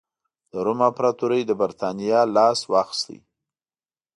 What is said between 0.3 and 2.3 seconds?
د روم امپراتورۍ له برېټانیا